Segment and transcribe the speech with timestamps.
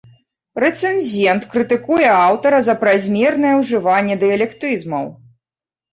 [0.63, 5.05] Рэцэнзент крытыкуе аўтара за празмернае ўжыванне дыялектызмаў.